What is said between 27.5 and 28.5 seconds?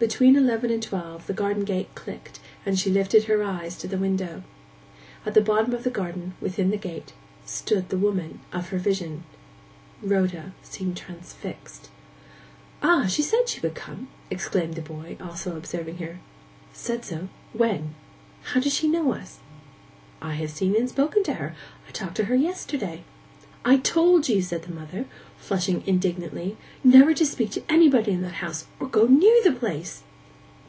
to anybody in that